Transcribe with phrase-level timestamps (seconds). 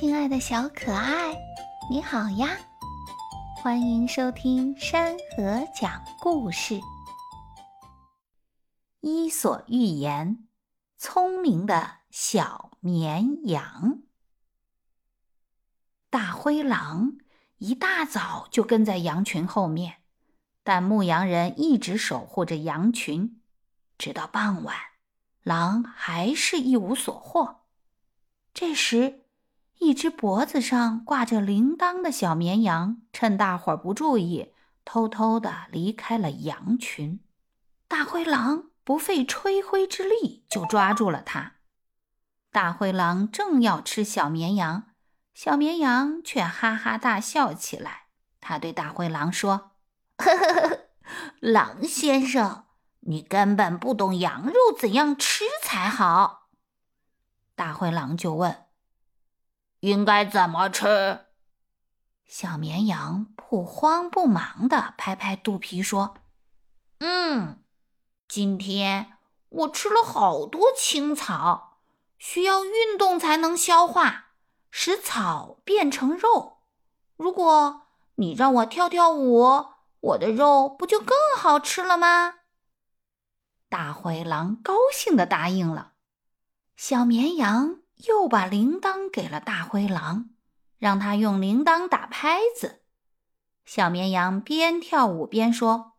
[0.00, 1.36] 亲爱的小可爱，
[1.90, 2.56] 你好呀！
[3.62, 6.76] 欢迎收听山河讲故事。
[9.00, 10.38] 《伊索寓言》：
[10.96, 14.00] 聪明的小绵羊。
[16.08, 17.18] 大灰狼
[17.58, 19.96] 一大早就跟在羊群后面，
[20.62, 23.42] 但牧羊人一直守护着羊群，
[23.98, 24.74] 直到傍晚，
[25.42, 27.66] 狼还是一无所获。
[28.54, 29.19] 这时，
[29.80, 34.52] 一只脖子上挂着铃铛的小绵羊，趁大伙儿不注意，
[34.84, 37.18] 偷偷的离开了羊群。
[37.88, 41.54] 大灰狼不费吹灰之力就抓住了它。
[42.52, 44.90] 大灰狼正要吃小绵羊，
[45.32, 48.02] 小绵羊却哈哈大笑起来。
[48.38, 49.72] 他对大灰狼说
[50.18, 50.78] ：“呵呵呵，
[51.40, 52.66] 狼先生，
[53.00, 56.50] 你根本不懂羊肉怎样吃才好。”
[57.56, 58.66] 大灰狼就问。
[59.80, 61.26] 应该怎么吃？
[62.26, 66.14] 小绵羊不慌不忙地拍拍肚皮说
[67.00, 67.64] ：“嗯，
[68.28, 69.14] 今天
[69.48, 71.80] 我吃了好多青草，
[72.18, 74.34] 需要运动才能消化，
[74.70, 76.58] 使草变成肉。
[77.16, 79.66] 如果你让我跳跳舞，
[80.00, 82.34] 我的肉不就更好吃了吗？”
[83.68, 85.92] 大灰狼高兴地答应了。
[86.76, 87.80] 小绵羊。
[88.06, 90.30] 又把铃铛给了大灰狼，
[90.78, 92.82] 让他用铃铛打拍子。
[93.64, 95.92] 小绵羊边跳舞边说：“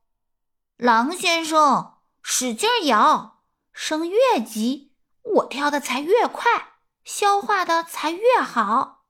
[0.78, 9.06] 狼先生，使劲摇，声越急，我跳的才越快，消化的才越好。”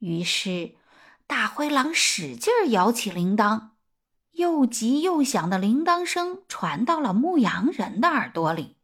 [0.00, 0.76] 于是，
[1.26, 3.70] 大灰狼使劲摇起铃铛，
[4.32, 8.76] 又急又响的铃铛声传到了牧羊人的耳朵里。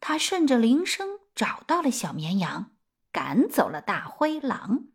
[0.00, 1.18] 他顺着铃声。
[1.40, 2.72] 找到了小绵羊，
[3.10, 4.88] 赶走了大灰狼。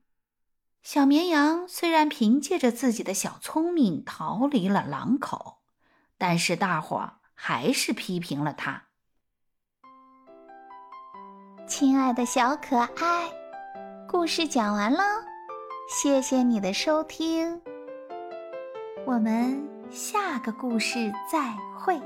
[0.83, 5.63] 小绵羊虽然凭借着自己的小聪明逃离了狼口，
[6.19, 8.83] 但是大伙儿还是批评了他。
[11.67, 13.27] 亲爱的小可爱，
[14.07, 15.01] 故事讲完了，
[15.89, 17.59] 谢谢你的收听，
[19.07, 21.99] 我们下个故事再会。